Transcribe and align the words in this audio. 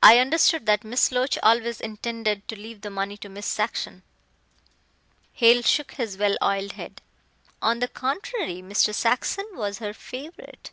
I 0.00 0.20
understood 0.20 0.66
that 0.66 0.84
Miss 0.84 1.10
Loach 1.10 1.36
always 1.42 1.80
intended 1.80 2.46
to 2.46 2.54
leave 2.54 2.82
the 2.82 2.88
money 2.88 3.16
to 3.16 3.28
Miss 3.28 3.46
Saxon." 3.46 4.04
Hale 5.32 5.62
shook 5.62 5.94
his 5.94 6.16
well 6.16 6.36
oiled 6.40 6.74
head. 6.74 7.02
"On 7.60 7.80
the 7.80 7.88
contrary, 7.88 8.62
Mr. 8.62 8.94
Saxon 8.94 9.46
was 9.54 9.78
her 9.80 9.92
favorite. 9.92 10.70